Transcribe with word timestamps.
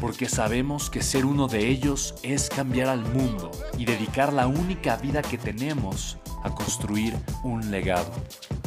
porque 0.00 0.28
sabemos 0.28 0.90
que 0.90 1.02
ser 1.02 1.24
uno 1.24 1.48
de 1.48 1.68
ellos 1.68 2.14
es 2.22 2.48
cambiar 2.48 2.88
al 2.88 3.00
mundo 3.00 3.50
y 3.78 3.84
dedicar 3.84 4.32
la 4.32 4.46
única 4.46 4.96
vida 4.96 5.22
que 5.22 5.38
tenemos 5.38 6.18
a 6.42 6.54
construir 6.54 7.14
un 7.42 7.70
legado. 7.70 8.12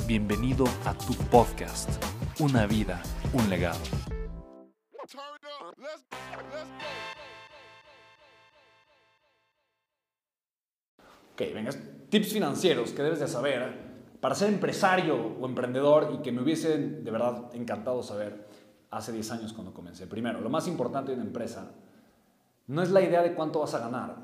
Bienvenido 0.07 0.65
a 0.85 0.93
tu 0.93 1.13
podcast, 1.29 1.89
Una 2.39 2.65
vida, 2.65 3.01
un 3.33 3.49
legado. 3.49 3.79
Ok, 11.33 11.53
venga, 11.53 11.71
tips 12.09 12.33
financieros 12.33 12.91
que 12.91 13.03
debes 13.03 13.19
de 13.19 13.27
saber 13.27 13.89
para 14.19 14.35
ser 14.35 14.49
empresario 14.49 15.37
o 15.39 15.45
emprendedor 15.45 16.11
y 16.13 16.21
que 16.21 16.31
me 16.31 16.41
hubiesen 16.41 17.03
de 17.03 17.11
verdad 17.11 17.49
encantado 17.53 18.03
saber 18.03 18.48
hace 18.91 19.11
10 19.11 19.31
años 19.31 19.53
cuando 19.53 19.73
comencé. 19.73 20.07
Primero, 20.07 20.41
lo 20.41 20.49
más 20.49 20.67
importante 20.67 21.11
de 21.11 21.17
una 21.17 21.25
empresa 21.25 21.71
no 22.67 22.81
es 22.81 22.91
la 22.91 23.01
idea 23.01 23.21
de 23.21 23.33
cuánto 23.33 23.59
vas 23.59 23.73
a 23.73 23.79
ganar, 23.79 24.15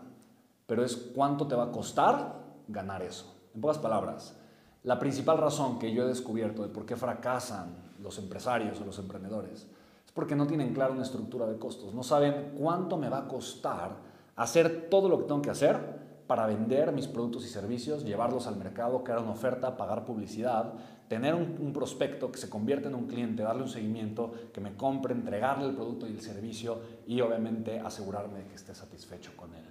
pero 0.65 0.83
es 0.83 0.95
cuánto 0.95 1.47
te 1.47 1.55
va 1.55 1.65
a 1.65 1.71
costar 1.71 2.43
ganar 2.67 3.01
eso. 3.01 3.35
En 3.53 3.61
pocas 3.61 3.77
palabras, 3.77 4.35
la 4.83 4.99
principal 4.99 5.37
razón 5.37 5.79
que 5.79 5.93
yo 5.93 6.03
he 6.03 6.07
descubierto 6.07 6.61
de 6.61 6.69
por 6.69 6.85
qué 6.85 6.95
fracasan 6.95 7.75
los 7.99 8.17
empresarios 8.19 8.79
o 8.81 8.85
los 8.85 8.99
emprendedores 8.99 9.67
es 10.05 10.11
porque 10.13 10.35
no 10.35 10.45
tienen 10.45 10.73
clara 10.73 10.93
una 10.93 11.03
estructura 11.03 11.47
de 11.47 11.57
costos. 11.57 11.93
No 11.93 12.03
saben 12.03 12.53
cuánto 12.57 12.97
me 12.97 13.09
va 13.09 13.19
a 13.19 13.27
costar 13.27 13.95
hacer 14.35 14.87
todo 14.89 15.09
lo 15.09 15.17
que 15.17 15.25
tengo 15.25 15.41
que 15.41 15.49
hacer 15.49 16.05
para 16.27 16.47
vender 16.47 16.91
mis 16.91 17.07
productos 17.07 17.45
y 17.45 17.49
servicios, 17.49 18.03
llevarlos 18.03 18.47
al 18.47 18.57
mercado, 18.57 19.03
crear 19.03 19.19
una 19.19 19.31
oferta, 19.31 19.77
pagar 19.77 20.05
publicidad, 20.05 20.73
tener 21.07 21.35
un, 21.35 21.71
prospecto 21.73 22.31
que 22.31 22.37
se 22.37 22.49
convierta 22.49 22.89
en 22.89 22.95
un 22.95 23.07
cliente, 23.07 23.43
darle 23.43 23.63
un 23.63 23.69
seguimiento, 23.69 24.33
que 24.53 24.61
me 24.61 24.75
compre, 24.75 25.13
entregarle 25.13 25.67
el 25.67 25.75
producto 25.75 26.07
y 26.07 26.11
el 26.11 26.21
servicio 26.21 26.79
y 27.07 27.21
obviamente 27.21 27.79
asegurarme 27.79 28.39
de 28.39 28.45
que 28.45 28.55
esté 28.55 28.73
satisfecho 28.73 29.31
con 29.35 29.53
él. 29.53 29.65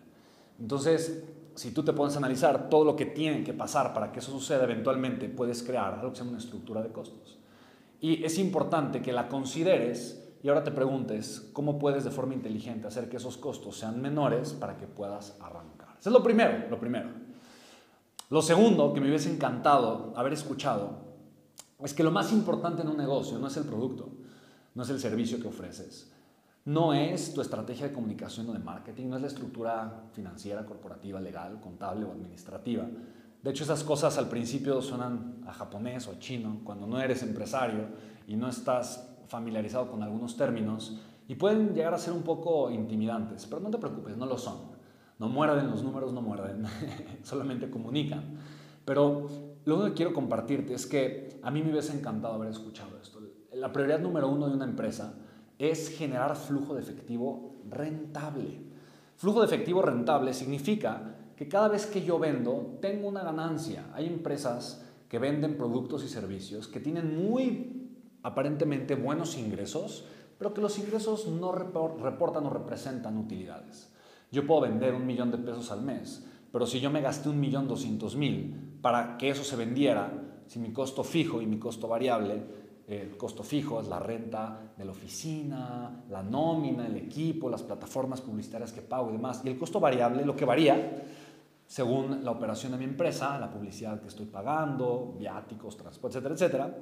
Entonces, 0.61 1.25
si 1.55 1.73
tú 1.73 1.83
te 1.83 1.93
pones 1.93 2.15
a 2.15 2.19
analizar 2.19 2.69
todo 2.69 2.85
lo 2.85 2.97
que 2.97 3.07
tiene 3.07 3.43
que 3.43 3.53
pasar 3.53 3.93
para 3.93 4.13
que 4.13 4.21
eso 4.21 4.31
suceda, 4.31 4.65
eventualmente 4.65 5.29
puedes 5.29 5.63
crear 5.63 5.95
algo 5.95 6.11
que 6.11 6.17
se 6.17 6.23
llama 6.23 6.37
una 6.37 6.41
estructura 6.41 6.83
de 6.83 6.91
costos. 6.91 7.39
Y 8.01 8.23
es 8.25 8.39
importante 8.39 9.03
que 9.03 9.13
la 9.13 9.29
consideres 9.29 10.21
y 10.43 10.49
ahora 10.49 10.63
te 10.63 10.71
preguntes 10.71 11.49
cómo 11.53 11.79
puedes 11.79 12.05
de 12.05 12.11
forma 12.11 12.35
inteligente 12.35 12.87
hacer 12.87 13.09
que 13.09 13.17
esos 13.17 13.39
costos 13.39 13.79
sean 13.79 14.01
menores 14.03 14.53
para 14.53 14.77
que 14.77 14.87
puedas 14.87 15.37
arrancar. 15.41 15.97
Eso 15.99 16.11
es 16.11 16.13
lo 16.13 16.23
primero, 16.23 16.69
lo 16.69 16.79
primero. 16.79 17.09
Lo 18.29 18.43
segundo 18.43 18.93
que 18.93 19.01
me 19.01 19.09
hubiese 19.09 19.33
encantado 19.33 20.13
haber 20.17 20.35
escuchado 20.35 21.04
es 21.83 21.95
que 21.95 22.05
lo 22.05 22.11
más 22.11 22.33
importante 22.33 22.83
en 22.83 22.89
un 22.89 22.97
negocio 22.97 23.39
no 23.39 23.49
es 23.49 23.57
el 23.57 23.65
producto, 23.65 24.13
no 24.75 24.83
es 24.83 24.91
el 24.91 25.01
servicio 25.01 25.41
que 25.41 25.49
ofreces, 25.49 26.13
no 26.65 26.95
es 26.95 27.35
tu 27.35 27.41
estrategia 27.41 27.89
de 27.89 27.93
comunicación 27.93 28.49
o 28.49 28.53
de 28.53 28.59
marketing, 28.59 29.09
no 29.09 29.17
es 29.17 29.23
la 29.23 29.29
estructura 29.29 30.05
financiera, 30.13 30.65
corporativa, 30.65 31.21
legal, 31.21 31.61
contable 31.61 32.07
o 32.07 32.13
administrativa. 32.13 32.87
De 33.43 33.51
hecho, 33.51 33.65
esas 33.65 33.85
cosas 33.85 34.17
al 34.17 34.29
principio 34.29 34.81
suenan 34.81 35.43
a 35.47 35.53
japonés 35.53 36.09
o 36.09 36.13
a 36.13 36.19
chino, 36.19 36.61
cuando 36.65 36.87
no 36.87 36.99
eres 37.01 37.23
empresario 37.23 37.89
y 38.27 38.37
no 38.37 38.49
estás 38.49 39.11
familiarizado 39.27 39.91
con 39.91 40.03
algunos 40.03 40.37
términos 40.37 40.99
y 41.29 41.35
pueden 41.35 41.75
llegar 41.75 41.93
a 41.95 41.99
ser 41.99 42.13
un 42.13 42.23
poco 42.23 42.71
intimidantes, 42.71 43.47
pero 43.47 43.61
no 43.61 43.71
te 43.71 43.79
preocupes, 43.79 44.17
no 44.17 44.27
lo 44.27 44.39
son. 44.39 44.75
No 45.19 45.29
muerden 45.29 45.71
los 45.71 45.83
números, 45.83 46.13
no 46.13 46.23
muerden, 46.23 46.65
solamente 47.23 47.71
comunican. 47.71 48.23
Pero 48.85 49.29
lo 49.65 49.85
que 49.85 49.95
quiero 49.95 50.13
compartirte 50.13 50.75
es 50.75 50.87
que 50.87 51.41
a 51.43 51.51
mí 51.51 51.63
me 51.63 51.71
hubiese 51.71 51.97
encantado 51.97 52.35
haber 52.35 52.51
escuchado 52.51 52.99
esto. 53.01 53.21
La 53.53 53.73
prioridad 53.73 54.01
número 54.01 54.29
uno 54.29 54.49
de 54.49 54.55
una 54.55 54.65
empresa 54.65 55.15
es 55.59 55.89
generar 55.89 56.37
flujo 56.37 56.75
de 56.75 56.83
efectivo 56.83 57.57
rentable. 57.71 58.61
Flujo 59.17 59.41
de 59.41 59.47
efectivo 59.47 59.81
rentable 59.81 60.35
significa 60.35 61.15
que 61.37 61.49
cada 61.49 61.69
vez 61.69 61.87
que 61.87 62.05
yo 62.05 62.19
vendo, 62.19 62.79
tengo 62.81 63.09
una 63.09 63.23
ganancia. 63.23 63.87
Hay 63.95 64.07
empresas 64.07 64.85
que 65.09 65.19
venden 65.19 65.57
productos 65.57 66.05
y 66.05 66.09
servicios 66.09 66.69
que 66.69 66.81
tienen 66.81 67.17
muy 67.17 67.91
aparentemente 68.23 68.95
buenos 68.97 69.39
ingresos, 69.39 70.05
pero 70.39 70.53
que 70.53 70.61
los 70.61 70.79
ingresos 70.79 71.29
no 71.29 71.53
reportan 71.53 72.47
o 72.47 72.51
representan 72.51 73.17
utilidades. 73.17 73.91
Yo 74.31 74.47
puedo 74.47 74.63
vender 74.63 74.95
un 74.95 75.07
millón 75.07 75.31
de 75.31 75.39
pesos 75.39 75.71
al 75.71 75.83
mes, 75.83 76.27
pero 76.53 76.67
si 76.67 76.81
yo 76.81 76.91
me 76.91 77.01
gasté 77.01 77.29
un 77.29 77.39
millón 77.41 77.69
doscientos 77.69 78.17
mil 78.17 78.74
para 78.85 79.17
que 79.17 79.31
eso 79.31 79.43
se 79.45 79.57
vendiera, 79.57 80.13
si 80.47 80.59
mi 80.59 80.71
costo 80.71 81.03
fijo 81.03 81.41
y 81.41 81.47
mi 81.47 81.59
costo 81.59 81.89
variable, 81.89 82.43
el 82.87 83.17
costo 83.17 83.43
fijo 83.43 83.81
es 83.81 83.89
la 83.89 83.99
renta 83.99 84.75
de 84.77 84.85
la 84.85 84.91
oficina, 84.91 86.05
la 86.11 86.23
nómina, 86.23 86.87
el 86.87 86.99
equipo, 86.99 87.49
las 87.49 87.63
plataformas 87.63 88.21
publicitarias 88.21 88.75
que 88.75 88.83
pago 88.83 89.09
y 89.09 89.13
demás, 89.13 89.41
y 89.43 89.49
el 89.49 89.57
costo 89.57 89.81
variable, 89.81 90.27
lo 90.27 90.37
que 90.37 90.45
varía 90.45 91.03
según 91.67 92.23
la 92.27 92.33
operación 92.33 92.73
de 92.73 92.79
mi 92.79 92.85
empresa, 92.85 93.39
la 93.39 93.51
publicidad 93.51 94.03
que 94.03 94.09
estoy 94.09 94.27
pagando, 94.27 95.17
viáticos, 95.19 95.79
transporte, 95.79 96.19
etcétera, 96.19 96.35
etcétera, 96.35 96.79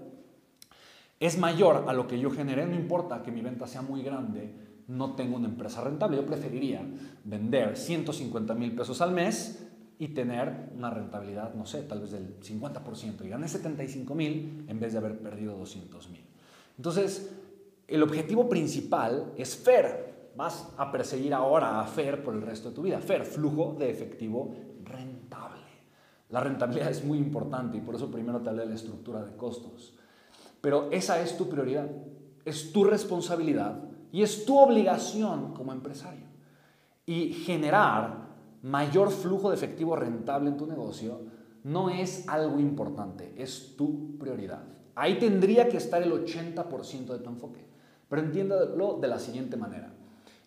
es 1.21 1.39
mayor 1.39 1.85
a 1.87 1.93
lo 1.93 2.09
que 2.09 2.19
yo 2.19 2.33
generé, 2.33 2.67
no 2.67 2.75
importa 2.75 3.23
que 3.23 3.31
mi 3.31 3.43
venta 3.43 3.69
sea 3.69 3.83
muy 3.83 4.03
grande, 4.03 4.53
no 4.89 5.15
tengo 5.15 5.37
una 5.37 5.47
empresa 5.47 5.83
rentable. 5.83 6.17
Yo 6.17 6.27
preferiría 6.27 6.85
vender 7.23 7.77
150 7.77 8.55
mil 8.55 8.75
pesos 8.75 9.01
al 9.01 9.13
mes 9.13 9.72
y 10.03 10.09
tener 10.09 10.73
una 10.77 10.91
rentabilidad, 10.91 11.55
no 11.55 11.65
sé, 11.65 11.83
tal 11.83 12.01
vez 12.01 12.11
del 12.11 12.41
50% 12.41 13.25
y 13.25 13.29
gané 13.29 13.47
75 13.47 14.13
mil 14.17 14.65
en 14.67 14.81
vez 14.81 14.95
de 14.95 14.99
haber 14.99 15.17
perdido 15.21 15.57
200 15.57 16.11
mil. 16.11 16.25
Entonces, 16.77 17.33
el 17.87 18.03
objetivo 18.03 18.49
principal 18.49 19.33
es 19.37 19.55
FER. 19.55 20.33
Vas 20.35 20.71
a 20.77 20.91
perseguir 20.91 21.33
ahora 21.33 21.81
a 21.81 21.87
FER 21.87 22.25
por 22.25 22.35
el 22.35 22.43
resto 22.43 22.71
de 22.71 22.75
tu 22.75 22.83
vida. 22.83 22.99
FER, 22.99 23.25
flujo 23.25 23.77
de 23.79 23.91
efectivo 23.91 24.53
rentable. 24.83 25.63
La 26.31 26.41
rentabilidad 26.41 26.91
es 26.91 27.05
muy 27.05 27.19
importante 27.19 27.77
y 27.77 27.81
por 27.81 27.95
eso 27.95 28.11
primero 28.11 28.41
te 28.41 28.49
hablé 28.49 28.63
de 28.63 28.71
la 28.71 28.75
estructura 28.75 29.23
de 29.23 29.37
costos. 29.37 29.97
Pero 30.61 30.91
esa 30.91 31.23
es 31.23 31.37
tu 31.37 31.49
prioridad, 31.49 31.89
es 32.45 32.73
tu 32.73 32.83
responsabilidad 32.83 33.81
y 34.11 34.23
es 34.23 34.45
tu 34.47 34.59
obligación 34.59 35.55
como 35.55 35.73
empresario. 35.73 36.27
Y 37.07 37.35
generar 37.35 38.32
mayor 38.63 39.11
flujo 39.11 39.51
de 39.51 39.57
efectivo 39.57 39.97
rentable 39.97 40.51
en 40.51 40.57
tu 40.57 40.67
negocio 40.67 41.21
no 41.65 41.91
es 41.91 42.29
algo 42.29 42.59
importante, 42.59 43.35
es 43.37 43.77
tu 43.77 44.19
prioridad. 44.19 44.63
Ahí 44.95 45.19
tendría 45.19 45.69
que 45.69 45.77
estar 45.77 46.03
el 46.03 46.13
80% 46.13 47.07
de 47.07 47.19
tu 47.19 47.31
enfoque. 47.31 47.65
Pero 48.09 48.23
entiéndelo 48.23 48.99
de 49.01 49.09
la 49.09 49.19
siguiente 49.19 49.57
manera. 49.57 49.93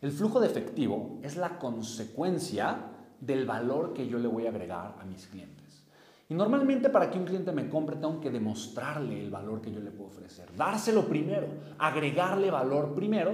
El 0.01 0.11
flujo 0.11 0.39
de 0.39 0.47
efectivo 0.47 1.19
es 1.23 1.35
la 1.35 1.57
consecuencia 1.57 2.77
del 3.19 3.45
valor 3.45 3.93
que 3.93 4.07
yo 4.07 4.19
le 4.19 4.27
voy 4.27 4.45
a 4.45 4.49
agregar 4.49 4.95
a 4.99 5.05
mis 5.05 5.25
clientes. 5.27 5.83
Y 6.29 6.33
normalmente 6.33 6.89
para 6.89 7.09
que 7.09 7.17
un 7.17 7.25
cliente 7.25 7.51
me 7.51 7.69
compre 7.69 7.95
tengo 7.95 8.19
que 8.19 8.29
demostrarle 8.29 9.23
el 9.23 9.29
valor 9.29 9.61
que 9.61 9.71
yo 9.71 9.79
le 9.79 9.91
puedo 9.91 10.09
ofrecer, 10.09 10.49
dárselo 10.55 11.07
primero, 11.07 11.47
agregarle 11.77 12.51
valor 12.51 12.93
primero 12.95 13.31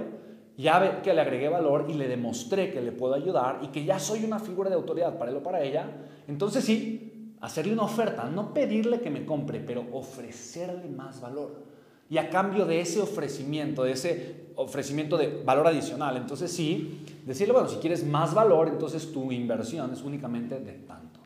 ya 0.56 1.02
que 1.02 1.14
le 1.14 1.20
agregué 1.20 1.48
valor 1.48 1.86
y 1.88 1.94
le 1.94 2.08
demostré 2.08 2.72
que 2.72 2.80
le 2.80 2.92
puedo 2.92 3.14
ayudar 3.14 3.60
y 3.62 3.68
que 3.68 3.84
ya 3.84 3.98
soy 3.98 4.24
una 4.24 4.38
figura 4.38 4.68
de 4.68 4.76
autoridad 4.76 5.18
para 5.18 5.30
él 5.30 5.36
o 5.38 5.42
para 5.42 5.62
ella, 5.62 5.88
entonces 6.28 6.64
sí, 6.64 7.34
hacerle 7.40 7.72
una 7.72 7.84
oferta, 7.84 8.28
no 8.28 8.52
pedirle 8.54 9.00
que 9.00 9.10
me 9.10 9.24
compre, 9.24 9.60
pero 9.60 9.84
ofrecerle 9.92 10.88
más 10.88 11.20
valor. 11.20 11.64
Y 12.08 12.18
a 12.18 12.28
cambio 12.28 12.66
de 12.66 12.80
ese 12.80 13.00
ofrecimiento, 13.00 13.84
de 13.84 13.92
ese 13.92 14.52
ofrecimiento 14.56 15.16
de 15.16 15.42
valor 15.42 15.66
adicional, 15.66 16.16
entonces 16.16 16.52
sí, 16.52 17.04
decirle, 17.24 17.54
bueno, 17.54 17.68
si 17.68 17.76
quieres 17.76 18.04
más 18.04 18.34
valor, 18.34 18.68
entonces 18.68 19.10
tu 19.12 19.32
inversión 19.32 19.92
es 19.92 20.02
únicamente 20.02 20.60
de 20.60 20.72
tanto. 20.72 21.20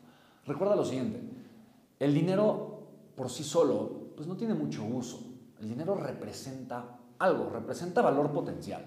Recuerda 0.46 0.76
lo 0.76 0.84
siguiente, 0.84 1.20
el 1.98 2.14
dinero 2.14 2.76
por 3.16 3.30
sí 3.30 3.42
solo 3.42 4.06
pues 4.16 4.28
no 4.28 4.36
tiene 4.36 4.54
mucho 4.54 4.84
uso. 4.84 5.20
El 5.60 5.68
dinero 5.68 5.94
representa 5.94 6.98
algo, 7.18 7.50
representa 7.50 8.02
valor 8.02 8.30
potencial. 8.30 8.84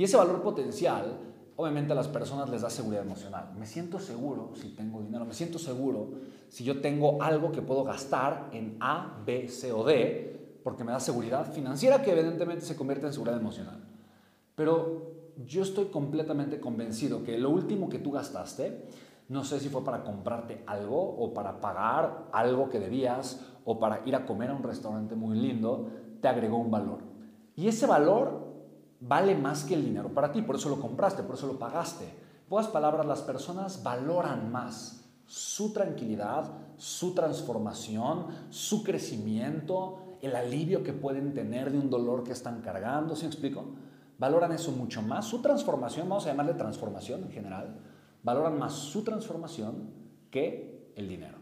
Y 0.00 0.04
ese 0.04 0.16
valor 0.16 0.40
potencial, 0.40 1.18
obviamente 1.56 1.92
a 1.92 1.94
las 1.94 2.08
personas 2.08 2.48
les 2.48 2.62
da 2.62 2.70
seguridad 2.70 3.04
emocional. 3.04 3.52
Me 3.58 3.66
siento 3.66 3.98
seguro 3.98 4.52
si 4.54 4.70
tengo 4.70 5.02
dinero, 5.02 5.26
me 5.26 5.34
siento 5.34 5.58
seguro 5.58 6.12
si 6.48 6.64
yo 6.64 6.80
tengo 6.80 7.22
algo 7.22 7.52
que 7.52 7.60
puedo 7.60 7.84
gastar 7.84 8.48
en 8.54 8.78
A, 8.80 9.20
B, 9.26 9.46
C 9.48 9.70
o 9.72 9.84
D, 9.84 10.60
porque 10.64 10.84
me 10.84 10.92
da 10.92 11.00
seguridad 11.00 11.52
financiera 11.52 12.00
que 12.00 12.12
evidentemente 12.12 12.64
se 12.64 12.76
convierte 12.76 13.08
en 13.08 13.12
seguridad 13.12 13.38
emocional. 13.38 13.78
Pero 14.54 15.34
yo 15.44 15.60
estoy 15.60 15.88
completamente 15.88 16.60
convencido 16.60 17.22
que 17.22 17.36
lo 17.36 17.50
último 17.50 17.90
que 17.90 17.98
tú 17.98 18.10
gastaste, 18.10 18.86
no 19.28 19.44
sé 19.44 19.60
si 19.60 19.68
fue 19.68 19.84
para 19.84 20.02
comprarte 20.02 20.64
algo 20.66 20.98
o 20.98 21.34
para 21.34 21.60
pagar 21.60 22.28
algo 22.32 22.70
que 22.70 22.80
debías 22.80 23.44
o 23.66 23.78
para 23.78 24.00
ir 24.06 24.16
a 24.16 24.24
comer 24.24 24.48
a 24.48 24.54
un 24.54 24.62
restaurante 24.62 25.14
muy 25.14 25.36
lindo, 25.36 25.90
te 26.22 26.28
agregó 26.28 26.56
un 26.56 26.70
valor. 26.70 27.00
Y 27.54 27.68
ese 27.68 27.84
valor 27.84 28.49
vale 29.00 29.34
más 29.34 29.64
que 29.64 29.74
el 29.74 29.84
dinero 29.84 30.12
para 30.12 30.30
ti, 30.30 30.42
por 30.42 30.56
eso 30.56 30.68
lo 30.68 30.80
compraste, 30.80 31.22
por 31.22 31.36
eso 31.36 31.46
lo 31.46 31.58
pagaste. 31.58 32.04
En 32.04 32.48
pocas 32.48 32.68
palabras, 32.68 33.06
las 33.06 33.22
personas 33.22 33.82
valoran 33.82 34.50
más 34.52 35.04
su 35.26 35.72
tranquilidad, 35.72 36.50
su 36.76 37.14
transformación, 37.14 38.26
su 38.50 38.82
crecimiento, 38.82 40.16
el 40.20 40.34
alivio 40.34 40.82
que 40.82 40.92
pueden 40.92 41.32
tener 41.34 41.70
de 41.70 41.78
un 41.78 41.88
dolor 41.88 42.24
que 42.24 42.32
están 42.32 42.60
cargando, 42.60 43.14
¿sí 43.14 43.22
me 43.22 43.28
explico? 43.28 43.64
Valoran 44.18 44.52
eso 44.52 44.72
mucho 44.72 45.00
más, 45.00 45.24
su 45.24 45.40
transformación, 45.40 46.08
vamos 46.08 46.26
a 46.26 46.30
llamarle 46.30 46.54
transformación 46.54 47.22
en 47.22 47.30
general, 47.30 47.78
valoran 48.22 48.58
más 48.58 48.74
su 48.74 49.02
transformación 49.02 49.90
que 50.30 50.92
el 50.96 51.08
dinero. 51.08 51.38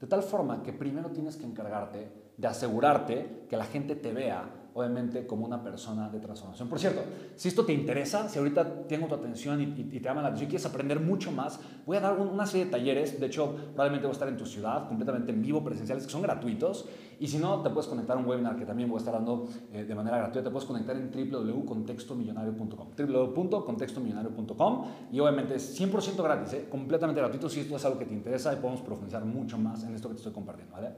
De 0.00 0.06
tal 0.06 0.22
forma 0.22 0.62
que 0.62 0.72
primero 0.72 1.10
tienes 1.10 1.36
que 1.36 1.44
encargarte 1.44 2.10
de 2.36 2.46
asegurarte 2.46 3.46
que 3.48 3.56
la 3.56 3.64
gente 3.64 3.96
te 3.96 4.12
vea 4.12 4.48
obviamente 4.78 5.26
como 5.26 5.44
una 5.44 5.62
persona 5.62 6.08
de 6.08 6.20
transformación. 6.20 6.68
Por 6.68 6.78
cierto, 6.78 7.02
si 7.34 7.48
esto 7.48 7.64
te 7.64 7.72
interesa, 7.72 8.28
si 8.28 8.38
ahorita 8.38 8.86
tengo 8.86 9.06
tu 9.06 9.14
atención 9.14 9.60
y, 9.60 9.66
te 9.66 10.00
llama 10.00 10.22
la 10.22 10.28
atención 10.28 10.48
y 10.48 10.50
quieres 10.50 10.66
aprender 10.66 11.00
mucho 11.00 11.32
más, 11.32 11.60
voy 11.84 11.96
a 11.96 12.00
dar 12.00 12.18
una 12.18 12.46
serie 12.46 12.66
de 12.66 12.70
talleres, 12.70 13.18
de 13.18 13.26
hecho 13.26 13.54
probablemente 13.74 14.06
voy 14.06 14.12
a 14.12 14.16
estar 14.16 14.28
en 14.28 14.36
tu 14.36 14.46
ciudad, 14.46 14.86
completamente 14.88 15.32
en 15.32 15.42
vivo, 15.42 15.64
presenciales, 15.64 16.04
que 16.04 16.12
son 16.12 16.22
gratuitos, 16.22 16.88
y 17.20 17.26
si 17.26 17.38
no, 17.38 17.62
te 17.62 17.70
puedes 17.70 17.88
conectar 17.88 18.16
a 18.16 18.20
un 18.20 18.26
webinar 18.26 18.56
que 18.56 18.64
también 18.64 18.88
voy 18.88 18.96
a 18.96 19.00
estar 19.00 19.14
dando 19.14 19.48
eh, 19.72 19.84
de 19.84 19.94
manera 19.94 20.18
gratuita, 20.18 20.44
te 20.44 20.50
puedes 20.50 20.66
conectar 20.66 20.96
en 20.96 21.10
www.contextomillonario.com, 21.10 22.88
www.contextomillonario.com, 22.96 24.84
y 25.10 25.18
obviamente 25.18 25.56
es 25.56 25.80
100% 25.80 26.22
gratis, 26.22 26.52
¿eh? 26.52 26.68
completamente 26.70 27.20
gratuito, 27.20 27.48
si 27.48 27.60
esto 27.60 27.76
es 27.76 27.84
algo 27.84 27.98
que 27.98 28.06
te 28.06 28.14
interesa 28.14 28.52
y 28.52 28.56
podemos 28.56 28.82
profundizar 28.82 29.24
mucho 29.24 29.58
más 29.58 29.82
en 29.82 29.94
esto 29.94 30.08
que 30.08 30.14
te 30.14 30.18
estoy 30.18 30.32
compartiendo, 30.32 30.74
¿vale? 30.74 30.92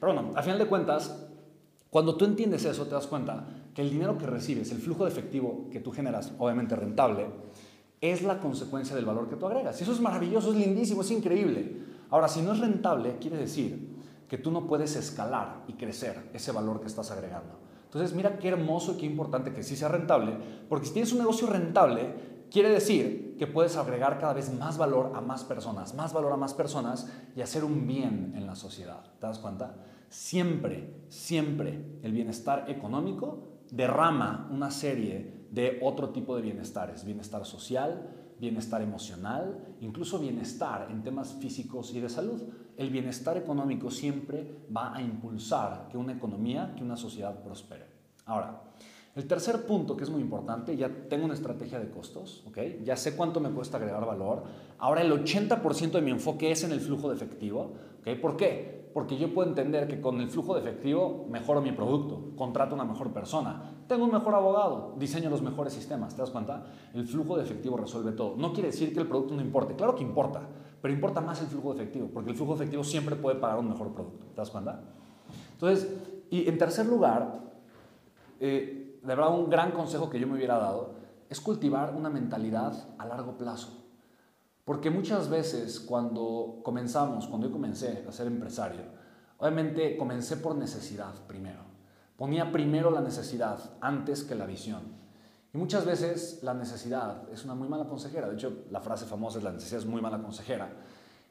Pero 0.00 0.14
bueno, 0.14 0.30
a 0.34 0.42
final 0.42 0.58
de 0.58 0.66
cuentas, 0.66 1.28
cuando 1.90 2.16
tú 2.16 2.24
entiendes 2.24 2.64
eso, 2.64 2.84
te 2.86 2.94
das 2.94 3.06
cuenta 3.06 3.46
que 3.74 3.82
el 3.82 3.90
dinero 3.90 4.18
que 4.18 4.26
recibes, 4.26 4.70
el 4.72 4.78
flujo 4.78 5.04
de 5.04 5.10
efectivo 5.10 5.68
que 5.70 5.80
tú 5.80 5.90
generas, 5.90 6.32
obviamente 6.38 6.76
rentable, 6.76 7.26
es 8.00 8.22
la 8.22 8.40
consecuencia 8.40 8.94
del 8.94 9.04
valor 9.04 9.28
que 9.28 9.36
tú 9.36 9.46
agregas. 9.46 9.80
Y 9.80 9.84
eso 9.84 9.92
es 9.92 10.00
maravilloso, 10.00 10.50
es 10.50 10.56
lindísimo, 10.56 11.00
es 11.00 11.10
increíble. 11.10 11.76
Ahora, 12.10 12.28
si 12.28 12.42
no 12.42 12.52
es 12.52 12.58
rentable, 12.58 13.16
quiere 13.18 13.38
decir 13.38 13.96
que 14.28 14.38
tú 14.38 14.50
no 14.50 14.66
puedes 14.66 14.96
escalar 14.96 15.64
y 15.66 15.72
crecer 15.74 16.30
ese 16.34 16.52
valor 16.52 16.80
que 16.80 16.86
estás 16.86 17.10
agregando. 17.10 17.58
Entonces, 17.84 18.14
mira 18.14 18.38
qué 18.38 18.48
hermoso 18.48 18.92
y 18.92 18.96
qué 18.98 19.06
importante 19.06 19.52
que 19.54 19.62
sí 19.62 19.74
sea 19.74 19.88
rentable, 19.88 20.36
porque 20.68 20.86
si 20.86 20.92
tienes 20.92 21.12
un 21.12 21.18
negocio 21.18 21.46
rentable, 21.46 22.14
quiere 22.50 22.68
decir 22.68 23.36
que 23.38 23.46
puedes 23.46 23.76
agregar 23.76 24.18
cada 24.18 24.34
vez 24.34 24.52
más 24.52 24.76
valor 24.76 25.12
a 25.14 25.22
más 25.22 25.44
personas, 25.44 25.94
más 25.94 26.12
valor 26.12 26.32
a 26.32 26.36
más 26.36 26.52
personas 26.52 27.10
y 27.34 27.40
hacer 27.40 27.64
un 27.64 27.86
bien 27.86 28.34
en 28.36 28.46
la 28.46 28.56
sociedad. 28.56 29.02
¿Te 29.18 29.26
das 29.26 29.38
cuenta? 29.38 29.74
Siempre, 30.08 30.94
siempre 31.08 31.84
el 32.02 32.12
bienestar 32.12 32.70
económico 32.70 33.60
derrama 33.70 34.48
una 34.50 34.70
serie 34.70 35.46
de 35.50 35.78
otro 35.82 36.10
tipo 36.10 36.36
de 36.36 36.42
bienestares, 36.42 37.04
bienestar 37.04 37.44
social, 37.44 38.10
bienestar 38.38 38.82
emocional, 38.82 39.76
incluso 39.80 40.18
bienestar 40.18 40.88
en 40.90 41.02
temas 41.02 41.34
físicos 41.40 41.92
y 41.94 42.00
de 42.00 42.08
salud. 42.08 42.42
El 42.76 42.90
bienestar 42.90 43.36
económico 43.36 43.90
siempre 43.90 44.64
va 44.74 44.94
a 44.94 45.02
impulsar 45.02 45.88
que 45.90 45.98
una 45.98 46.12
economía, 46.12 46.74
que 46.76 46.84
una 46.84 46.96
sociedad 46.96 47.42
prospere. 47.42 47.86
Ahora, 48.26 48.62
el 49.16 49.26
tercer 49.26 49.66
punto 49.66 49.96
que 49.96 50.04
es 50.04 50.10
muy 50.10 50.20
importante, 50.20 50.76
ya 50.76 50.88
tengo 51.08 51.24
una 51.24 51.34
estrategia 51.34 51.80
de 51.80 51.90
costos, 51.90 52.44
¿ok? 52.46 52.58
ya 52.84 52.96
sé 52.96 53.16
cuánto 53.16 53.40
me 53.40 53.50
cuesta 53.50 53.76
agregar 53.76 54.06
valor. 54.06 54.44
Ahora 54.78 55.02
el 55.02 55.10
80% 55.10 55.90
de 55.90 56.02
mi 56.02 56.12
enfoque 56.12 56.52
es 56.52 56.62
en 56.62 56.70
el 56.70 56.80
flujo 56.80 57.08
de 57.08 57.16
efectivo. 57.16 57.72
¿ok? 58.00 58.20
¿Por 58.20 58.36
qué? 58.36 58.77
Porque 58.92 59.16
yo 59.16 59.32
puedo 59.34 59.48
entender 59.48 59.86
que 59.88 60.00
con 60.00 60.20
el 60.20 60.28
flujo 60.28 60.54
de 60.54 60.60
efectivo 60.60 61.26
mejoro 61.30 61.60
mi 61.60 61.72
producto, 61.72 62.32
contrato 62.36 62.74
una 62.74 62.84
mejor 62.84 63.12
persona, 63.12 63.82
tengo 63.86 64.04
un 64.04 64.12
mejor 64.12 64.34
abogado, 64.34 64.94
diseño 64.98 65.30
los 65.30 65.42
mejores 65.42 65.72
sistemas. 65.72 66.14
¿Te 66.14 66.22
das 66.22 66.30
cuenta? 66.30 66.64
El 66.94 67.06
flujo 67.06 67.36
de 67.36 67.44
efectivo 67.44 67.76
resuelve 67.76 68.12
todo. 68.12 68.36
No 68.36 68.52
quiere 68.52 68.70
decir 68.70 68.92
que 68.92 69.00
el 69.00 69.06
producto 69.06 69.34
no 69.34 69.42
importe, 69.42 69.74
claro 69.74 69.94
que 69.94 70.02
importa, 70.02 70.42
pero 70.80 70.92
importa 70.92 71.20
más 71.20 71.40
el 71.40 71.48
flujo 71.48 71.74
de 71.74 71.82
efectivo, 71.82 72.08
porque 72.12 72.30
el 72.30 72.36
flujo 72.36 72.52
de 72.52 72.64
efectivo 72.64 72.84
siempre 72.84 73.16
puede 73.16 73.36
pagar 73.36 73.58
un 73.58 73.68
mejor 73.68 73.92
producto. 73.92 74.26
¿Te 74.26 74.36
das 74.36 74.50
cuenta? 74.50 74.80
Entonces, 75.52 75.92
y 76.30 76.48
en 76.48 76.58
tercer 76.58 76.86
lugar, 76.86 77.40
eh, 78.40 79.00
de 79.02 79.14
verdad 79.14 79.36
un 79.36 79.50
gran 79.50 79.72
consejo 79.72 80.10
que 80.10 80.20
yo 80.20 80.26
me 80.26 80.34
hubiera 80.34 80.58
dado 80.58 80.94
es 81.28 81.40
cultivar 81.40 81.94
una 81.94 82.10
mentalidad 82.10 82.72
a 82.98 83.06
largo 83.06 83.36
plazo. 83.36 83.87
Porque 84.68 84.90
muchas 84.90 85.30
veces 85.30 85.80
cuando 85.80 86.60
comenzamos, 86.62 87.26
cuando 87.26 87.46
yo 87.46 87.52
comencé 87.54 88.04
a 88.06 88.12
ser 88.12 88.26
empresario, 88.26 88.82
obviamente 89.38 89.96
comencé 89.96 90.36
por 90.36 90.56
necesidad 90.56 91.14
primero. 91.26 91.60
Ponía 92.18 92.52
primero 92.52 92.90
la 92.90 93.00
necesidad 93.00 93.58
antes 93.80 94.24
que 94.24 94.34
la 94.34 94.44
visión. 94.44 94.82
Y 95.54 95.56
muchas 95.56 95.86
veces 95.86 96.40
la 96.42 96.52
necesidad 96.52 97.22
es 97.32 97.46
una 97.46 97.54
muy 97.54 97.66
mala 97.66 97.86
consejera. 97.86 98.28
De 98.28 98.34
hecho, 98.34 98.66
la 98.70 98.82
frase 98.82 99.06
famosa 99.06 99.38
es 99.38 99.44
la 99.44 99.52
necesidad 99.52 99.80
es 99.80 99.86
muy 99.86 100.02
mala 100.02 100.20
consejera. 100.20 100.70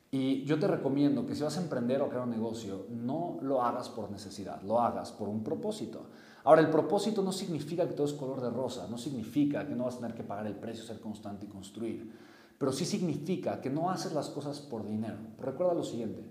Y 0.09 0.43
yo 0.45 0.57
te 0.57 0.65
recomiendo 0.65 1.27
que 1.27 1.35
si 1.35 1.43
vas 1.43 1.59
a 1.59 1.61
emprender 1.61 2.01
o 2.01 2.09
crear 2.09 2.23
un 2.23 2.31
negocio, 2.31 2.87
no 2.89 3.37
lo 3.43 3.61
hagas 3.61 3.87
por 3.87 4.09
necesidad, 4.09 4.63
lo 4.63 4.81
hagas 4.81 5.11
por 5.11 5.29
un 5.29 5.43
propósito. 5.43 6.07
Ahora, 6.43 6.61
el 6.61 6.71
propósito 6.71 7.21
no 7.21 7.31
significa 7.31 7.87
que 7.87 7.93
todo 7.93 8.07
es 8.07 8.13
color 8.13 8.41
de 8.41 8.49
rosa, 8.49 8.87
no 8.89 8.97
significa 8.97 9.67
que 9.67 9.75
no 9.75 9.83
vas 9.83 9.97
a 9.97 9.99
tener 9.99 10.15
que 10.15 10.23
pagar 10.23 10.47
el 10.47 10.55
precio, 10.55 10.83
ser 10.83 10.99
constante 10.99 11.45
y 11.45 11.49
construir 11.49 12.35
pero 12.57 12.71
sí 12.71 12.85
significa 12.85 13.61
que 13.61 13.69
no 13.69 13.89
haces 13.89 14.13
las 14.13 14.29
cosas 14.29 14.59
por 14.59 14.87
dinero. 14.87 15.17
Recuerda 15.39 15.73
lo 15.73 15.83
siguiente, 15.83 16.21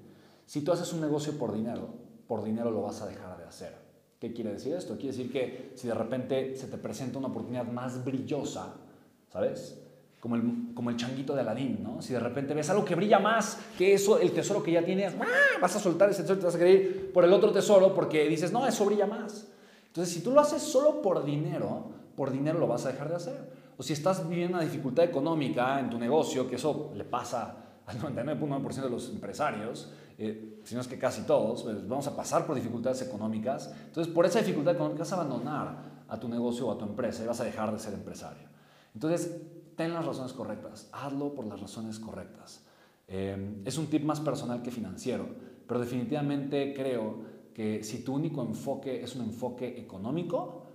si 0.44 0.62
tú 0.62 0.72
haces 0.72 0.92
un 0.92 1.00
negocio 1.00 1.38
por 1.38 1.52
dinero, 1.52 1.88
por 2.26 2.42
dinero 2.42 2.70
lo 2.70 2.82
vas 2.82 3.02
a 3.02 3.06
dejar 3.06 3.38
de 3.38 3.44
hacer. 3.44 3.74
¿Qué 4.18 4.32
quiere 4.32 4.52
decir 4.52 4.74
esto? 4.74 4.94
Quiere 4.94 5.16
decir 5.16 5.30
que 5.30 5.72
si 5.74 5.88
de 5.88 5.94
repente 5.94 6.56
se 6.56 6.66
te 6.66 6.78
presenta 6.78 7.18
una 7.18 7.28
oportunidad 7.28 7.66
más 7.66 8.04
brillosa, 8.04 8.74
¿sabes? 9.30 9.78
Como 10.20 10.36
el, 10.36 10.72
como 10.74 10.90
el 10.90 10.96
changuito 10.96 11.34
de 11.34 11.42
Aladín, 11.42 11.82
¿no? 11.82 12.00
Si 12.00 12.12
de 12.12 12.20
repente 12.20 12.54
ves 12.54 12.70
algo 12.70 12.84
que 12.84 12.94
brilla 12.94 13.18
más 13.18 13.58
que 13.76 13.92
eso, 13.92 14.18
el 14.18 14.32
tesoro 14.32 14.62
que 14.62 14.72
ya 14.72 14.84
tienes, 14.84 15.14
vas 15.60 15.76
a 15.76 15.78
soltar 15.78 16.10
ese 16.10 16.22
tesoro 16.22 16.38
y 16.38 16.40
te 16.40 16.46
vas 16.46 16.54
a 16.54 16.58
querer 16.58 16.74
ir 16.74 17.12
por 17.12 17.24
el 17.24 17.32
otro 17.32 17.52
tesoro 17.52 17.94
porque 17.94 18.26
dices, 18.26 18.50
no, 18.50 18.66
eso 18.66 18.84
brilla 18.86 19.06
más. 19.06 19.46
Entonces, 19.88 20.12
si 20.12 20.22
tú 20.22 20.32
lo 20.32 20.40
haces 20.40 20.62
solo 20.62 21.02
por 21.02 21.24
dinero, 21.24 21.84
por 22.16 22.32
dinero 22.32 22.58
lo 22.58 22.66
vas 22.66 22.86
a 22.86 22.92
dejar 22.92 23.10
de 23.10 23.16
hacer 23.16 23.65
o 23.76 23.82
si 23.82 23.92
estás 23.92 24.28
viviendo 24.28 24.56
una 24.56 24.64
dificultad 24.64 25.04
económica 25.04 25.78
en 25.78 25.90
tu 25.90 25.98
negocio, 25.98 26.48
que 26.48 26.56
eso 26.56 26.92
le 26.94 27.04
pasa 27.04 27.56
al 27.86 27.98
99.9% 28.00 28.82
de 28.82 28.90
los 28.90 29.08
empresarios, 29.10 29.92
eh, 30.18 30.60
si 30.64 30.74
no 30.74 30.80
es 30.80 30.88
que 30.88 30.98
casi 30.98 31.22
todos, 31.22 31.62
pues 31.62 31.86
vamos 31.86 32.06
a 32.06 32.16
pasar 32.16 32.46
por 32.46 32.56
dificultades 32.56 33.02
económicas. 33.02 33.72
Entonces, 33.86 34.12
por 34.12 34.24
esa 34.24 34.38
dificultad 34.38 34.74
económica 34.74 35.00
vas 35.00 35.12
a 35.12 35.16
abandonar 35.16 35.96
a 36.08 36.18
tu 36.18 36.28
negocio 36.28 36.66
o 36.66 36.72
a 36.72 36.78
tu 36.78 36.84
empresa 36.84 37.22
y 37.22 37.26
vas 37.26 37.40
a 37.40 37.44
dejar 37.44 37.72
de 37.72 37.78
ser 37.78 37.94
empresario. 37.94 38.48
Entonces, 38.94 39.42
ten 39.76 39.92
las 39.92 40.06
razones 40.06 40.32
correctas, 40.32 40.88
hazlo 40.92 41.34
por 41.34 41.46
las 41.46 41.60
razones 41.60 41.98
correctas. 41.98 42.64
Eh, 43.08 43.62
es 43.64 43.76
un 43.78 43.86
tip 43.88 44.02
más 44.02 44.20
personal 44.20 44.62
que 44.62 44.70
financiero, 44.70 45.28
pero 45.66 45.78
definitivamente 45.78 46.72
creo 46.74 47.36
que 47.54 47.84
si 47.84 48.02
tu 48.02 48.14
único 48.14 48.42
enfoque 48.42 49.02
es 49.02 49.14
un 49.16 49.22
enfoque 49.22 49.78
económico, 49.78 50.66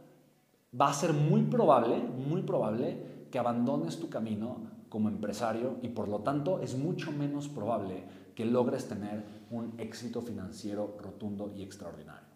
va 0.79 0.89
a 0.89 0.93
ser 0.93 1.13
muy 1.13 1.43
probable, 1.43 1.97
muy 1.97 2.43
probable 2.43 3.27
que 3.29 3.39
abandones 3.39 3.99
tu 3.99 4.09
camino 4.09 4.71
como 4.89 5.09
empresario 5.09 5.77
y 5.81 5.89
por 5.89 6.07
lo 6.07 6.19
tanto 6.19 6.59
es 6.59 6.77
mucho 6.77 7.11
menos 7.11 7.47
probable 7.47 8.03
que 8.35 8.45
logres 8.45 8.87
tener 8.87 9.23
un 9.49 9.73
éxito 9.77 10.21
financiero 10.21 10.97
rotundo 10.99 11.53
y 11.55 11.63
extraordinario. 11.63 12.27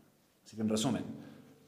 Así 0.43 0.55
que 0.55 0.61
en 0.61 0.69
resumen, 0.69 1.03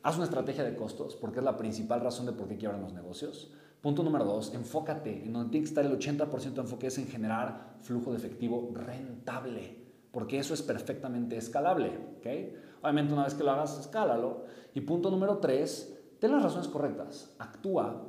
haz 0.03 0.15
una 0.15 0.25
estrategia 0.25 0.63
de 0.63 0.75
costos 0.75 1.15
porque 1.15 1.39
es 1.39 1.45
la 1.45 1.57
principal 1.57 2.01
razón 2.01 2.25
de 2.25 2.33
por 2.33 2.47
qué 2.47 2.57
quiebran 2.57 2.81
los 2.81 2.93
negocios. 2.93 3.51
Punto 3.81 4.03
número 4.03 4.25
dos, 4.25 4.53
enfócate 4.53 5.25
en 5.25 5.33
donde 5.33 5.51
tiene 5.51 5.65
que 5.65 5.69
estar 5.69 5.85
el 5.85 5.97
80% 5.97 6.53
de 6.53 6.61
enfoque 6.61 6.87
es 6.87 6.97
en 6.97 7.07
generar 7.07 7.75
flujo 7.81 8.11
de 8.11 8.17
efectivo 8.17 8.71
rentable, 8.73 9.77
porque 10.11 10.39
eso 10.39 10.53
es 10.53 10.61
perfectamente 10.61 11.37
escalable. 11.37 11.97
¿okay? 12.17 12.55
Obviamente 12.81 13.13
una 13.13 13.25
vez 13.25 13.33
que 13.33 13.43
lo 13.43 13.51
hagas, 13.51 13.79
escálalo. 13.79 14.45
Y 14.73 14.81
punto 14.81 15.11
número 15.11 15.37
tres, 15.37 15.96
ten 16.19 16.31
las 16.31 16.43
razones 16.43 16.67
correctas, 16.67 17.35
actúa 17.39 18.03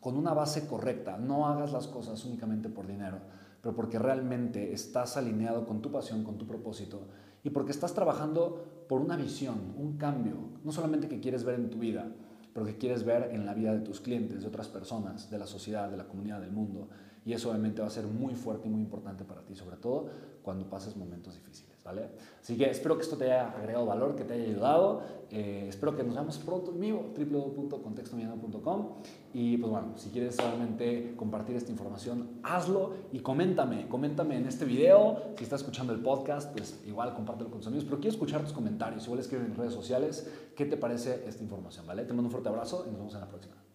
con 0.00 0.16
una 0.16 0.32
base 0.32 0.66
correcta, 0.66 1.16
no 1.18 1.46
hagas 1.46 1.72
las 1.72 1.86
cosas 1.86 2.24
únicamente 2.24 2.68
por 2.68 2.86
dinero, 2.86 3.18
pero 3.60 3.74
porque 3.74 3.98
realmente 3.98 4.72
estás 4.72 5.16
alineado 5.16 5.66
con 5.66 5.82
tu 5.82 5.90
pasión, 5.90 6.24
con 6.24 6.38
tu 6.38 6.46
propósito 6.46 7.08
y 7.42 7.50
porque 7.50 7.72
estás 7.72 7.94
trabajando 7.94 8.84
por 8.88 9.00
una 9.00 9.16
visión, 9.16 9.74
un 9.76 9.96
cambio, 9.96 10.36
no 10.64 10.72
solamente 10.72 11.08
que 11.08 11.20
quieres 11.20 11.44
ver 11.44 11.56
en 11.56 11.70
tu 11.70 11.78
vida, 11.78 12.06
pero 12.52 12.66
que 12.66 12.76
quieres 12.76 13.04
ver 13.04 13.30
en 13.32 13.46
la 13.46 13.54
vida 13.54 13.72
de 13.72 13.80
tus 13.80 14.00
clientes, 14.00 14.42
de 14.42 14.48
otras 14.48 14.68
personas, 14.68 15.30
de 15.30 15.38
la 15.38 15.46
sociedad, 15.46 15.90
de 15.90 15.96
la 15.96 16.08
comunidad, 16.08 16.40
del 16.40 16.50
mundo. 16.50 16.88
Y 17.24 17.32
eso 17.32 17.50
obviamente 17.50 17.82
va 17.82 17.88
a 17.88 17.90
ser 17.90 18.06
muy 18.06 18.34
fuerte 18.34 18.68
y 18.68 18.70
muy 18.70 18.80
importante 18.80 19.24
para 19.24 19.42
ti, 19.42 19.54
sobre 19.54 19.76
todo 19.76 20.08
cuando 20.42 20.68
pases 20.68 20.96
momentos 20.96 21.34
difíciles, 21.34 21.67
¿vale? 21.88 22.10
Así 22.42 22.56
que 22.56 22.68
espero 22.68 22.96
que 22.96 23.02
esto 23.02 23.16
te 23.16 23.24
haya 23.24 23.48
agregado 23.48 23.86
valor, 23.86 24.14
que 24.14 24.24
te 24.24 24.34
haya 24.34 24.44
ayudado. 24.44 25.02
Eh, 25.30 25.66
espero 25.68 25.96
que 25.96 26.04
nos 26.04 26.14
veamos 26.14 26.36
pronto 26.38 26.70
en 26.70 26.80
vivo, 26.80 27.14
www.contextomillano.com. 27.16 28.88
Y 29.32 29.56
pues 29.56 29.72
bueno, 29.72 29.92
si 29.96 30.10
quieres 30.10 30.36
solamente 30.36 31.14
compartir 31.16 31.56
esta 31.56 31.72
información, 31.72 32.40
hazlo 32.42 32.92
y 33.10 33.20
coméntame, 33.20 33.88
coméntame 33.88 34.36
en 34.36 34.46
este 34.46 34.66
video. 34.66 35.32
Si 35.38 35.44
estás 35.44 35.60
escuchando 35.60 35.94
el 35.94 36.00
podcast, 36.00 36.52
pues 36.52 36.78
igual 36.86 37.14
compártelo 37.14 37.50
con 37.50 37.60
tus 37.60 37.68
amigos. 37.68 37.86
Pero 37.86 37.98
quiero 38.00 38.12
escuchar 38.12 38.42
tus 38.42 38.52
comentarios, 38.52 39.04
igual 39.06 39.20
escribe 39.20 39.46
en 39.46 39.54
redes 39.54 39.72
sociales 39.72 40.30
qué 40.54 40.66
te 40.66 40.76
parece 40.76 41.24
esta 41.26 41.42
información, 41.42 41.86
¿vale? 41.86 42.04
Te 42.04 42.12
mando 42.12 42.24
un 42.24 42.30
fuerte 42.30 42.50
abrazo 42.50 42.84
y 42.86 42.90
nos 42.90 42.98
vemos 42.98 43.14
en 43.14 43.20
la 43.20 43.28
próxima. 43.28 43.67